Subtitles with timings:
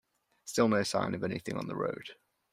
[0.45, 2.09] Still no sign of anything on the road.